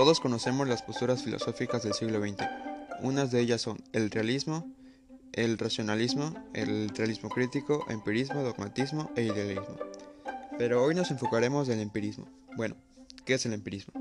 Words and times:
Todos 0.00 0.18
conocemos 0.18 0.66
las 0.66 0.80
posturas 0.80 1.22
filosóficas 1.22 1.82
del 1.82 1.92
siglo 1.92 2.26
XX. 2.26 2.48
Unas 3.02 3.30
de 3.30 3.40
ellas 3.40 3.60
son 3.60 3.84
el 3.92 4.10
realismo, 4.10 4.66
el 5.34 5.58
racionalismo, 5.58 6.32
el 6.54 6.88
realismo 6.88 7.28
crítico, 7.28 7.84
empirismo, 7.90 8.42
dogmatismo 8.42 9.10
e 9.14 9.24
idealismo. 9.24 9.76
Pero 10.56 10.82
hoy 10.82 10.94
nos 10.94 11.10
enfocaremos 11.10 11.68
en 11.68 11.74
el 11.74 11.80
empirismo. 11.80 12.26
Bueno, 12.56 12.76
¿qué 13.26 13.34
es 13.34 13.44
el 13.44 13.52
empirismo? 13.52 13.92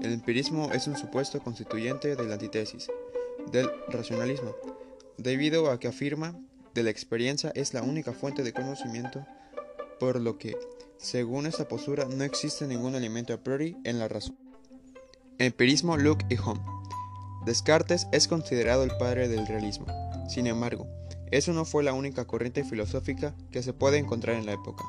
El 0.00 0.12
empirismo 0.12 0.70
es 0.70 0.86
un 0.86 0.96
supuesto 0.96 1.40
constituyente 1.40 2.14
de 2.14 2.24
la 2.28 2.34
antítesis 2.34 2.86
del 3.50 3.68
racionalismo, 3.88 4.54
debido 5.18 5.72
a 5.72 5.80
que 5.80 5.88
afirma 5.88 6.38
que 6.76 6.84
la 6.84 6.90
experiencia 6.90 7.50
es 7.56 7.74
la 7.74 7.82
única 7.82 8.12
fuente 8.12 8.44
de 8.44 8.52
conocimiento, 8.52 9.26
por 9.98 10.20
lo 10.20 10.38
que, 10.38 10.56
según 10.96 11.46
esta 11.46 11.66
postura, 11.66 12.04
no 12.04 12.22
existe 12.22 12.68
ningún 12.68 12.94
elemento 12.94 13.34
a 13.34 13.38
priori 13.38 13.76
en 13.82 13.98
la 13.98 14.06
razón. 14.06 14.39
Empirismo 15.40 15.96
Luke 15.96 16.26
y 16.28 16.36
Home. 16.36 16.60
Descartes 17.46 18.06
es 18.12 18.28
considerado 18.28 18.84
el 18.84 18.90
padre 18.98 19.26
del 19.26 19.46
realismo. 19.46 19.86
Sin 20.28 20.46
embargo, 20.46 20.86
eso 21.30 21.54
no 21.54 21.64
fue 21.64 21.82
la 21.82 21.94
única 21.94 22.26
corriente 22.26 22.62
filosófica 22.62 23.34
que 23.50 23.62
se 23.62 23.72
puede 23.72 23.96
encontrar 23.96 24.36
en 24.36 24.44
la 24.44 24.52
época. 24.52 24.84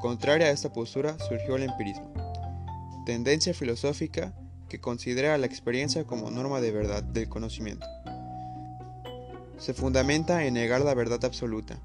Contraria 0.00 0.46
a 0.46 0.52
esta 0.52 0.72
postura 0.72 1.18
surgió 1.28 1.56
el 1.56 1.64
empirismo, 1.64 2.14
tendencia 3.04 3.52
filosófica 3.52 4.32
que 4.70 4.80
considera 4.80 5.36
la 5.36 5.44
experiencia 5.44 6.04
como 6.04 6.30
norma 6.30 6.62
de 6.62 6.70
verdad 6.70 7.02
del 7.02 7.28
conocimiento. 7.28 7.86
Se 9.58 9.74
fundamenta 9.74 10.46
en 10.46 10.54
negar 10.54 10.80
la 10.80 10.94
verdad 10.94 11.22
absoluta 11.26 11.78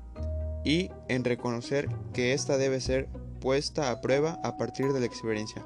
y 0.64 0.90
en 1.10 1.26
reconocer 1.26 1.90
que 2.14 2.32
ésta 2.32 2.58
debe 2.58 2.80
ser 2.80 3.10
puesta 3.42 3.92
a 3.92 4.00
prueba 4.00 4.40
a 4.46 4.56
partir 4.56 4.94
de 4.94 5.02
la 5.02 5.06
experiencia 5.06 5.66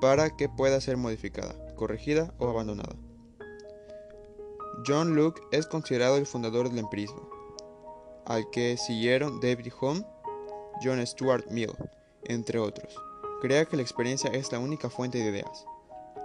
para 0.00 0.36
que 0.36 0.48
pueda 0.48 0.80
ser 0.80 0.96
modificada, 0.96 1.54
corregida 1.74 2.34
o 2.38 2.48
abandonada. 2.48 2.94
John 4.86 5.16
Locke 5.16 5.42
es 5.50 5.66
considerado 5.66 6.16
el 6.16 6.26
fundador 6.26 6.68
del 6.68 6.78
empirismo, 6.78 7.28
al 8.26 8.48
que 8.50 8.76
siguieron 8.76 9.40
David 9.40 9.72
Hume, 9.80 10.04
John 10.82 11.04
Stuart 11.04 11.46
Mill, 11.50 11.72
entre 12.24 12.58
otros. 12.58 12.96
Crea 13.40 13.64
que 13.64 13.76
la 13.76 13.82
experiencia 13.82 14.30
es 14.30 14.52
la 14.52 14.58
única 14.58 14.90
fuente 14.90 15.18
de 15.18 15.30
ideas. 15.30 15.66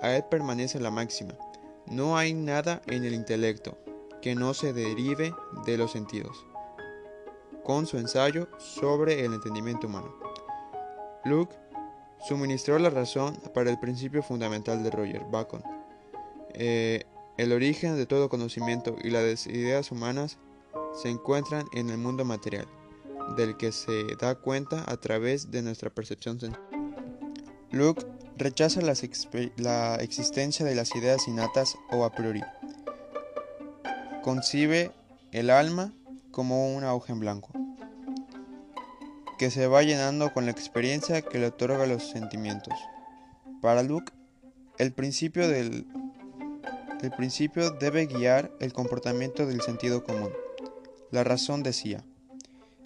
A 0.02 0.16
él 0.16 0.24
permanece 0.30 0.80
la 0.80 0.92
máxima. 0.92 1.34
No 1.88 2.18
hay 2.18 2.34
nada 2.34 2.82
en 2.88 3.04
el 3.04 3.14
intelecto 3.14 3.78
que 4.22 4.36
no 4.36 4.54
se 4.54 4.74
derive 4.74 5.34
de 5.66 5.78
los 5.78 5.92
sentidos. 5.92 6.46
Con 7.64 7.86
su 7.86 7.98
ensayo 7.98 8.48
sobre 8.58 9.26
el 9.26 9.34
entendimiento 9.34 9.88
humano. 9.88 10.14
Locke 11.26 11.56
suministró 12.24 12.80
la 12.80 12.90
razón 12.90 13.38
para 13.54 13.70
el 13.70 13.80
principio 13.80 14.24
fundamental 14.24 14.84
de 14.84 14.90
Roger 14.90 15.26
Bacon. 15.30 15.62
Eh, 16.54 17.04
el 17.38 17.52
origen 17.52 17.96
de 17.96 18.06
todo 18.06 18.30
conocimiento 18.30 18.96
y 19.04 19.10
las 19.10 19.48
ideas 19.48 19.92
humanas 19.92 20.38
se 20.94 21.10
encuentran 21.10 21.66
en 21.74 21.90
el 21.90 21.98
mundo 21.98 22.24
material, 22.24 22.68
del 23.36 23.58
que 23.58 23.72
se 23.72 24.16
da 24.20 24.36
cuenta 24.36 24.84
a 24.88 24.98
través 24.98 25.52
de 25.52 25.62
nuestra 25.62 25.90
percepción 25.90 26.40
Luke 27.72 28.06
rechaza 28.38 28.82
la 28.82 29.96
existencia 29.96 30.66
de 30.66 30.76
las 30.76 30.96
ideas 30.96 31.28
innatas 31.28 31.76
o 31.92 32.06
a 32.06 32.12
priori. 32.12 32.42
Concibe 34.22 34.92
el 35.32 35.50
alma 35.50 35.92
como 36.32 36.76
una 36.76 36.94
hoja 36.94 37.14
en 37.14 37.20
blanco 37.20 37.63
que 39.44 39.52
se 39.52 39.68
va 39.68 39.84
llenando 39.84 40.32
con 40.32 40.46
la 40.46 40.52
experiencia 40.52 41.22
que 41.22 41.38
le 41.38 41.48
otorga 41.48 41.86
los 41.86 42.08
sentimientos. 42.08 42.74
Para 43.62 43.84
Luke, 43.84 44.14
el 44.78 44.94
principio, 44.94 45.50
del, 45.50 45.86
el 47.02 47.12
principio 47.12 47.72
debe 47.72 48.06
guiar 48.06 48.54
el 48.62 48.72
comportamiento 48.72 49.46
del 49.46 49.60
sentido 49.60 50.06
común. 50.06 50.32
La 51.12 51.26
razón 51.26 51.62
decía, 51.62 52.06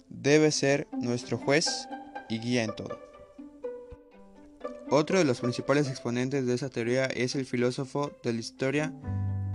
debe 0.08 0.50
ser 0.50 0.88
nuestro 0.90 1.38
juez 1.38 1.88
y 2.28 2.40
guía 2.40 2.64
en 2.64 2.74
todo. 2.74 2.98
Otro 4.90 5.18
de 5.18 5.24
los 5.24 5.40
principales 5.40 5.88
exponentes 5.88 6.44
de 6.44 6.54
esa 6.54 6.70
teoría 6.70 7.04
es 7.04 7.36
el 7.36 7.46
filósofo 7.46 8.10
de 8.24 8.32
la 8.32 8.40
historia 8.40 8.92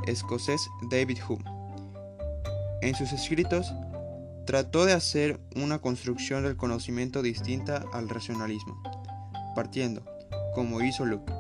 escocés 0.08 0.70
David 0.90 1.18
Hume. 1.28 1.44
En 2.82 2.96
sus 2.96 3.12
escritos 3.12 3.74
Trató 4.46 4.86
de 4.86 4.94
hacer 4.94 5.40
una 5.56 5.80
construcción 5.80 6.44
del 6.44 6.58
conocimiento 6.58 7.22
distinta 7.22 7.86
al 7.94 8.10
racionalismo, 8.10 8.82
partiendo, 9.56 10.04
como 10.54 10.82
hizo 10.82 11.06
Luke, 11.06 11.32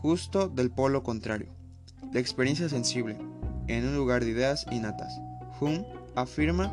justo 0.00 0.48
del 0.48 0.70
polo 0.70 1.02
contrario, 1.02 1.48
la 2.12 2.20
experiencia 2.20 2.68
sensible, 2.70 3.18
en 3.68 3.86
un 3.86 3.94
lugar 3.94 4.24
de 4.24 4.30
ideas 4.30 4.66
innatas. 4.70 5.20
Hume 5.60 5.86
afirma 6.14 6.72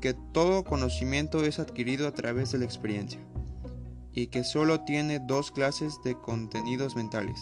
que 0.00 0.14
todo 0.14 0.64
conocimiento 0.64 1.42
es 1.44 1.58
adquirido 1.58 2.06
a 2.06 2.12
través 2.12 2.52
de 2.52 2.58
la 2.58 2.64
experiencia 2.66 3.20
y 4.12 4.28
que 4.28 4.44
solo 4.44 4.82
tiene 4.82 5.20
dos 5.20 5.50
clases 5.50 5.94
de 6.04 6.14
contenidos 6.20 6.96
mentales, 6.96 7.40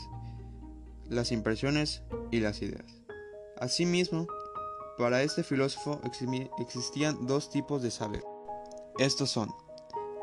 las 1.09 1.33
impresiones 1.33 2.03
y 2.31 2.41
las 2.41 2.63
ideas. 2.63 3.03
Asimismo, 3.61 4.27
para 4.99 5.23
este 5.23 5.43
filósofo 5.43 6.01
existían 6.59 7.27
dos 7.27 7.51
tipos 7.51 7.83
de 7.83 7.91
saber. 7.91 8.25
Estos 8.99 9.31
son, 9.31 9.55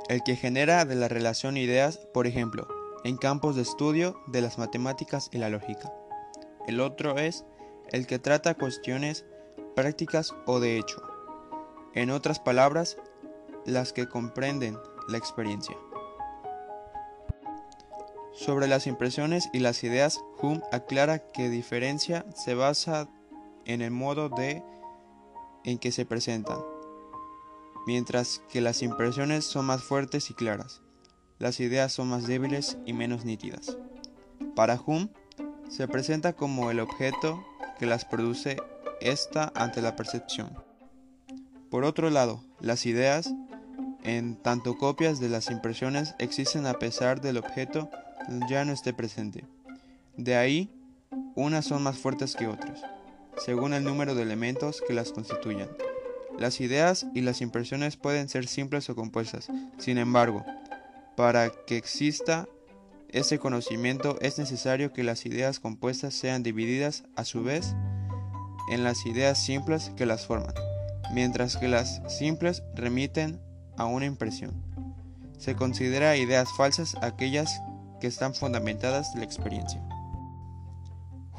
el 0.09 0.23
que 0.23 0.35
genera 0.35 0.85
de 0.85 0.95
la 0.95 1.07
relación 1.07 1.57
ideas, 1.57 1.97
por 2.13 2.27
ejemplo, 2.27 2.67
en 3.03 3.17
campos 3.17 3.55
de 3.55 3.63
estudio 3.63 4.21
de 4.27 4.41
las 4.41 4.57
matemáticas 4.57 5.29
y 5.31 5.37
la 5.37 5.49
lógica. 5.49 5.93
El 6.67 6.79
otro 6.79 7.17
es 7.17 7.45
el 7.89 8.07
que 8.07 8.19
trata 8.19 8.55
cuestiones 8.55 9.25
prácticas 9.75 10.33
o 10.45 10.59
de 10.59 10.77
hecho. 10.77 11.01
En 11.93 12.09
otras 12.09 12.39
palabras, 12.39 12.97
las 13.65 13.93
que 13.93 14.07
comprenden 14.07 14.77
la 15.07 15.17
experiencia. 15.17 15.77
Sobre 18.33 18.67
las 18.67 18.87
impresiones 18.87 19.49
y 19.53 19.59
las 19.59 19.83
ideas, 19.83 20.21
Hume 20.41 20.61
aclara 20.71 21.19
que 21.19 21.49
diferencia 21.49 22.25
se 22.33 22.55
basa 22.55 23.07
en 23.65 23.81
el 23.81 23.91
modo 23.91 24.29
de 24.29 24.63
en 25.63 25.77
que 25.77 25.91
se 25.91 26.05
presentan, 26.05 26.59
mientras 27.85 28.41
que 28.49 28.61
las 28.61 28.81
impresiones 28.81 29.45
son 29.45 29.65
más 29.65 29.83
fuertes 29.83 30.29
y 30.29 30.33
claras, 30.33 30.81
las 31.39 31.59
ideas 31.59 31.91
son 31.91 32.09
más 32.09 32.27
débiles 32.27 32.77
y 32.85 32.93
menos 32.93 33.25
nítidas. 33.25 33.77
Para 34.55 34.79
Hume, 34.83 35.09
se 35.69 35.87
presenta 35.87 36.33
como 36.33 36.71
el 36.71 36.79
objeto 36.79 37.43
que 37.79 37.85
las 37.85 38.05
produce 38.05 38.57
esta 38.99 39.51
ante 39.55 39.81
la 39.81 39.95
percepción. 39.95 40.51
Por 41.69 41.85
otro 41.85 42.09
lado, 42.09 42.43
las 42.59 42.85
ideas, 42.85 43.33
en 44.03 44.35
tanto 44.35 44.77
copias 44.77 45.19
de 45.19 45.29
las 45.29 45.49
impresiones, 45.49 46.15
existen 46.19 46.65
a 46.65 46.73
pesar 46.73 47.21
del 47.21 47.37
objeto 47.37 47.89
ya 48.49 48.65
no 48.65 48.73
esté 48.73 48.93
presente. 48.93 49.45
De 50.17 50.35
ahí, 50.35 50.69
unas 51.35 51.65
son 51.65 51.81
más 51.81 51.97
fuertes 51.97 52.35
que 52.35 52.47
otras 52.47 52.83
según 53.37 53.73
el 53.73 53.83
número 53.83 54.15
de 54.15 54.23
elementos 54.23 54.81
que 54.85 54.93
las 54.93 55.11
constituyan. 55.11 55.69
Las 56.37 56.61
ideas 56.61 57.05
y 57.13 57.21
las 57.21 57.41
impresiones 57.41 57.97
pueden 57.97 58.29
ser 58.29 58.47
simples 58.47 58.89
o 58.89 58.95
compuestas. 58.95 59.47
Sin 59.77 59.97
embargo, 59.97 60.45
para 61.15 61.49
que 61.49 61.77
exista 61.77 62.47
ese 63.09 63.39
conocimiento 63.39 64.17
es 64.21 64.39
necesario 64.39 64.93
que 64.93 65.03
las 65.03 65.25
ideas 65.25 65.59
compuestas 65.59 66.13
sean 66.13 66.43
divididas 66.43 67.03
a 67.15 67.25
su 67.25 67.43
vez 67.43 67.75
en 68.71 68.83
las 68.83 69.05
ideas 69.05 69.37
simples 69.37 69.91
que 69.97 70.05
las 70.05 70.25
forman, 70.25 70.53
mientras 71.13 71.57
que 71.57 71.67
las 71.67 72.01
simples 72.07 72.63
remiten 72.73 73.41
a 73.77 73.85
una 73.85 74.05
impresión. 74.05 74.53
Se 75.37 75.55
considera 75.55 76.15
ideas 76.15 76.47
falsas 76.55 76.95
aquellas 77.01 77.61
que 77.99 78.07
están 78.07 78.33
fundamentadas 78.33 79.11
en 79.13 79.19
la 79.19 79.25
experiencia. 79.25 79.81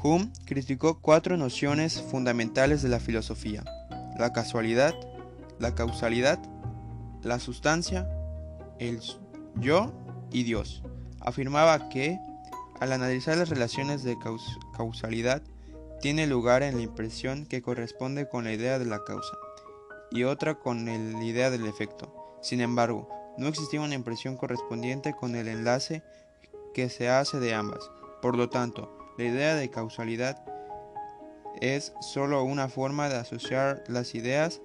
Hume 0.03 0.31
criticó 0.45 0.99
cuatro 0.99 1.37
nociones 1.37 2.01
fundamentales 2.01 2.81
de 2.81 2.89
la 2.89 2.99
filosofía, 2.99 3.63
la 4.19 4.33
casualidad, 4.33 4.93
la 5.59 5.75
causalidad, 5.75 6.39
la 7.21 7.39
sustancia, 7.39 8.09
el 8.79 8.99
yo 9.55 9.93
y 10.29 10.43
Dios. 10.43 10.83
Afirmaba 11.21 11.87
que, 11.87 12.19
al 12.81 12.91
analizar 12.91 13.37
las 13.37 13.47
relaciones 13.47 14.03
de 14.03 14.17
causalidad, 14.75 15.41
tiene 16.01 16.27
lugar 16.27 16.63
en 16.63 16.75
la 16.75 16.81
impresión 16.81 17.45
que 17.45 17.61
corresponde 17.61 18.27
con 18.27 18.43
la 18.43 18.51
idea 18.51 18.77
de 18.79 18.85
la 18.85 19.05
causa 19.05 19.37
y 20.11 20.25
otra 20.25 20.55
con 20.55 20.83
la 20.85 21.23
idea 21.23 21.49
del 21.49 21.65
efecto. 21.65 22.37
Sin 22.41 22.59
embargo, 22.59 23.07
no 23.37 23.47
existía 23.47 23.79
una 23.79 23.95
impresión 23.95 24.35
correspondiente 24.35 25.13
con 25.13 25.37
el 25.37 25.47
enlace 25.47 26.03
que 26.73 26.89
se 26.89 27.07
hace 27.07 27.39
de 27.39 27.53
ambas. 27.53 27.89
Por 28.21 28.35
lo 28.35 28.49
tanto, 28.49 29.02
la 29.17 29.23
idea 29.23 29.55
de 29.55 29.69
causalidad 29.69 30.43
es 31.61 31.93
solo 32.01 32.43
una 32.43 32.67
forma 32.67 33.09
de 33.09 33.15
asociar 33.15 33.83
las 33.87 34.15
ideas 34.15 34.61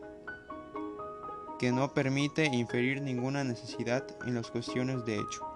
que 1.59 1.73
no 1.73 1.93
permite 1.93 2.47
inferir 2.47 3.03
ninguna 3.03 3.45
necesidad 3.45 4.05
en 4.27 4.35
las 4.35 4.51
cuestiones 4.51 5.05
de 5.05 5.17
hecho. 5.17 5.47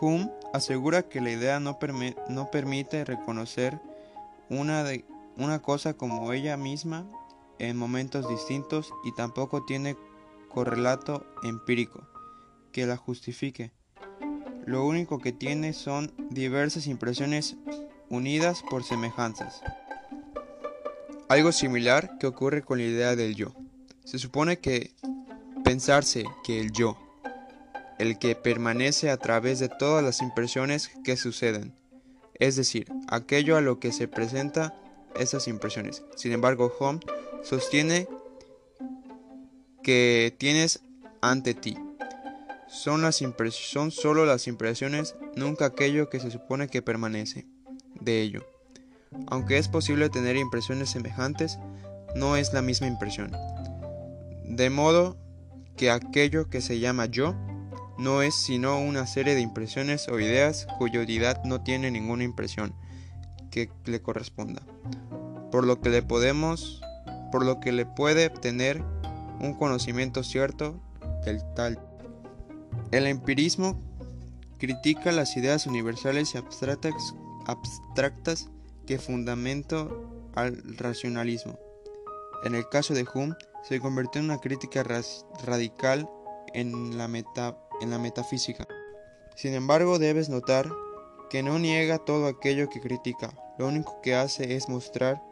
Hume 0.00 0.30
asegura 0.52 1.02
que 1.08 1.20
la 1.20 1.30
idea 1.30 1.58
no, 1.58 1.78
permite 1.78 3.04
reconocer 3.04 3.80
una 4.48 5.62
cosa 5.62 5.94
como 5.94 6.32
ella 6.32 6.56
misma 6.56 7.06
en 7.58 7.76
momentos 7.76 8.28
distintos 8.28 8.92
y 9.04 9.14
tampoco 9.14 9.64
tiene 9.64 9.96
correlato 10.48 11.26
empírico 11.42 12.06
que 12.72 12.86
la 12.86 12.96
justifique. 12.98 13.72
Lo 14.66 14.84
único 14.84 15.20
que 15.20 15.32
tiene 15.32 15.72
son 15.72 16.12
diversas 16.30 16.88
impresiones 16.88 17.56
unidas 18.10 18.62
por 18.68 18.82
semejanzas. 18.82 19.62
Algo 21.28 21.52
similar 21.52 22.18
que 22.18 22.26
ocurre 22.26 22.62
con 22.62 22.78
la 22.78 22.84
idea 22.84 23.14
del 23.14 23.36
yo. 23.36 23.54
Se 24.04 24.18
supone 24.18 24.58
que 24.58 24.92
pensarse 25.64 26.24
que 26.44 26.60
el 26.60 26.72
yo, 26.72 26.98
el 27.98 28.18
que 28.18 28.34
permanece 28.34 29.10
a 29.10 29.16
través 29.16 29.60
de 29.60 29.68
todas 29.68 30.04
las 30.04 30.20
impresiones 30.20 30.90
que 31.04 31.16
suceden, 31.16 31.72
es 32.34 32.56
decir, 32.56 32.86
aquello 33.08 33.56
a 33.56 33.60
lo 33.60 33.78
que 33.78 33.92
se 33.92 34.08
presenta 34.08 34.74
esas 35.18 35.48
impresiones. 35.48 36.02
Sin 36.16 36.32
embargo, 36.32 36.72
Home 36.78 37.00
sostiene 37.42 38.08
que 39.82 40.34
tienes 40.38 40.80
ante 41.20 41.54
ti. 41.54 41.76
Son, 42.76 43.00
las 43.00 43.22
son 43.52 43.90
solo 43.90 44.26
las 44.26 44.46
impresiones, 44.46 45.16
nunca 45.34 45.64
aquello 45.64 46.10
que 46.10 46.20
se 46.20 46.30
supone 46.30 46.68
que 46.68 46.82
permanece 46.82 47.46
de 48.00 48.20
ello. 48.20 48.46
Aunque 49.28 49.56
es 49.56 49.68
posible 49.68 50.10
tener 50.10 50.36
impresiones 50.36 50.90
semejantes, 50.90 51.58
no 52.14 52.36
es 52.36 52.52
la 52.52 52.60
misma 52.60 52.86
impresión. 52.86 53.32
De 54.44 54.68
modo 54.68 55.16
que 55.76 55.90
aquello 55.90 56.50
que 56.50 56.60
se 56.60 56.78
llama 56.78 57.06
yo 57.06 57.34
no 57.96 58.20
es 58.20 58.34
sino 58.34 58.78
una 58.78 59.06
serie 59.06 59.34
de 59.34 59.40
impresiones 59.40 60.06
o 60.08 60.20
ideas 60.20 60.66
cuya 60.78 61.00
unidad 61.00 61.42
no 61.44 61.62
tiene 61.62 61.90
ninguna 61.90 62.24
impresión 62.24 62.74
que 63.50 63.70
le 63.86 64.02
corresponda, 64.02 64.60
por 65.50 65.66
lo 65.66 65.80
que 65.80 65.88
le 65.88 66.02
podemos, 66.02 66.82
por 67.32 67.42
lo 67.42 67.58
que 67.58 67.72
le 67.72 67.86
puede 67.86 68.28
tener 68.28 68.82
un 69.40 69.54
conocimiento 69.54 70.22
cierto 70.22 70.78
del 71.24 71.40
tal. 71.54 71.80
El 72.90 73.06
empirismo 73.06 73.80
critica 74.58 75.12
las 75.12 75.36
ideas 75.36 75.66
universales 75.66 76.34
y 76.34 76.38
abstractas, 76.38 78.48
que 78.86 78.98
fundamento 78.98 80.30
al 80.34 80.62
racionalismo. 80.76 81.58
En 82.44 82.54
el 82.54 82.68
caso 82.68 82.94
de 82.94 83.06
Hume, 83.12 83.34
se 83.68 83.80
convirtió 83.80 84.20
en 84.20 84.26
una 84.26 84.38
crítica 84.38 84.84
radical 85.44 86.08
en 86.54 86.96
la, 86.96 87.10
en 87.80 87.90
la 87.90 87.98
metafísica. 87.98 88.66
Sin 89.34 89.54
embargo, 89.54 89.98
debes 89.98 90.28
notar 90.28 90.70
que 91.30 91.42
no 91.42 91.58
niega 91.58 91.98
todo 91.98 92.26
aquello 92.26 92.70
que 92.70 92.80
critica, 92.80 93.34
lo 93.58 93.66
único 93.66 94.00
que 94.02 94.14
hace 94.14 94.54
es 94.54 94.68
mostrar 94.68 95.22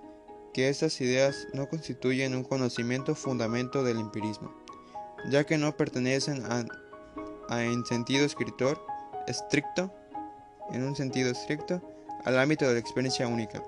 que 0.53 0.69
estas 0.69 1.01
ideas 1.01 1.47
no 1.53 1.69
constituyen 1.69 2.35
un 2.35 2.45
conocimiento 2.45 3.15
fundamento 3.15 3.83
del 3.83 3.99
empirismo, 3.99 4.55
ya 5.29 5.45
que 5.45 5.59
no 5.59 5.77
pertenecen 5.77 6.45
a, 6.47 6.65
en 7.51 7.85
sentido 7.85 8.25
escritor 8.25 8.85
estricto, 9.27 9.93
en 10.71 10.83
un 10.83 10.97
sentido 10.97 11.31
estricto, 11.31 11.83
al 12.25 12.39
ámbito 12.39 12.67
de 12.67 12.75
la 12.75 12.81
experiencia 12.81 13.29
única, 13.29 13.63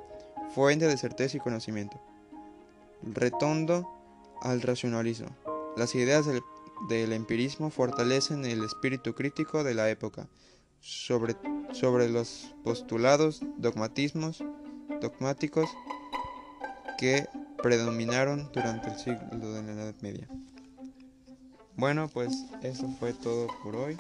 fuente 0.55 0.87
de 0.87 0.97
certeza 0.97 1.37
y 1.37 1.41
conocimiento. 1.41 2.01
Retondo 3.03 3.89
al 4.41 4.63
racionalismo. 4.63 5.29
Las 5.77 5.95
ideas 5.95 6.27
del, 6.27 7.13
empirismo 7.13 7.71
fortalecen 7.71 8.45
el 8.45 8.65
espíritu 8.65 9.15
crítico 9.15 9.65
de 9.65 9.75
la 9.75 9.91
época 9.91 10.29
sobre, 10.81 11.37
sobre 11.73 12.09
los 12.09 12.55
postulados 12.65 13.41
dogmatismos, 13.59 14.43
dogmáticos 15.01 15.69
que 16.99 17.27
predominaron 17.63 18.51
durante 18.53 18.89
el 18.89 18.99
siglo 18.99 19.53
de 19.53 19.63
la 19.63 19.73
Edad 19.73 19.95
Media. 20.01 20.29
Bueno, 21.77 22.09
pues 22.09 22.47
eso 22.63 22.89
fue 22.99 23.13
todo 23.13 23.49
por 23.63 23.77
hoy. 23.77 23.97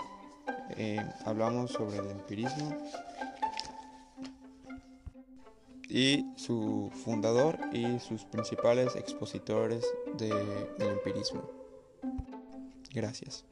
Eh, 0.76 1.04
hablamos 1.24 1.72
sobre 1.72 1.98
el 1.98 2.10
empirismo 2.10 2.76
y 5.88 6.24
su 6.36 6.90
fundador 7.04 7.58
y 7.72 7.98
sus 8.00 8.24
principales 8.24 8.96
expositores 8.96 9.84
del 10.16 10.88
empirismo. 10.88 11.48
Gracias. 12.92 13.44